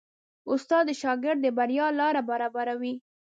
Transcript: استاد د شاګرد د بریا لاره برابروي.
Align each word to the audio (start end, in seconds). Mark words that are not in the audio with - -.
استاد 0.51 0.83
د 0.87 0.91
شاګرد 1.01 1.39
د 1.43 1.47
بریا 1.57 1.87
لاره 1.99 2.21
برابروي. 2.29 2.93